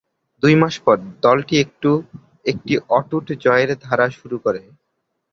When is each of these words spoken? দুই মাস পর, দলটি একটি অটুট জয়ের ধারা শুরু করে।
দুই 0.43 0.55
মাস 0.61 0.75
পর, 0.85 0.97
দলটি 1.23 1.55
একটি 2.45 2.73
অটুট 2.97 3.27
জয়ের 3.43 3.69
ধারা 3.83 4.07
শুরু 4.17 4.37
করে। 4.45 4.61